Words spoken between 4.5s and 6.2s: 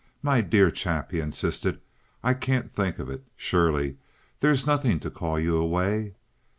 nothing to call you away."